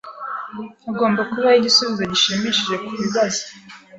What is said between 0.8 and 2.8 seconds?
Hagomba kubaho igisubizo gishimishije